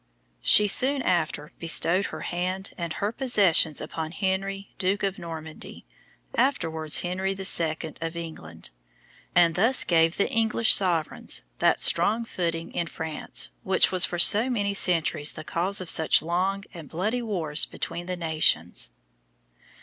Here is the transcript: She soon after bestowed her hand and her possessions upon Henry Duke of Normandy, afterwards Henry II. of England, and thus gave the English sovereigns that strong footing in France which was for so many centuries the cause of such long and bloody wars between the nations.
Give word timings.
She 0.41 0.65
soon 0.67 1.03
after 1.03 1.51
bestowed 1.59 2.07
her 2.07 2.21
hand 2.21 2.71
and 2.75 2.93
her 2.93 3.11
possessions 3.11 3.79
upon 3.79 4.11
Henry 4.13 4.73
Duke 4.79 5.03
of 5.03 5.19
Normandy, 5.19 5.85
afterwards 6.33 7.01
Henry 7.03 7.35
II. 7.35 7.95
of 8.01 8.17
England, 8.17 8.71
and 9.35 9.53
thus 9.53 9.83
gave 9.83 10.17
the 10.17 10.27
English 10.27 10.73
sovereigns 10.73 11.43
that 11.59 11.79
strong 11.79 12.25
footing 12.25 12.73
in 12.73 12.87
France 12.87 13.51
which 13.61 13.91
was 13.91 14.03
for 14.03 14.17
so 14.17 14.49
many 14.49 14.73
centuries 14.73 15.33
the 15.33 15.43
cause 15.43 15.79
of 15.79 15.87
such 15.91 16.23
long 16.23 16.63
and 16.73 16.89
bloody 16.89 17.21
wars 17.21 17.67
between 17.67 18.07
the 18.07 18.17
nations. 18.17 18.89